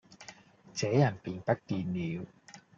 [0.73, 2.25] 這人便不見了。